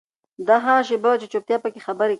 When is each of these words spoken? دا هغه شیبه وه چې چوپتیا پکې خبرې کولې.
دا 0.47 0.55
هغه 0.65 0.81
شیبه 0.87 1.09
وه 1.11 1.19
چې 1.21 1.27
چوپتیا 1.31 1.57
پکې 1.63 1.79
خبرې 1.85 1.99
کولې. 2.05 2.09